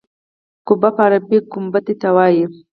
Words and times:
قبه 0.67 0.89
په 0.95 1.01
عربي 1.05 1.37
کې 1.41 1.47
ګنبدې 1.51 1.95
ته 2.01 2.09
وایي. 2.15 2.45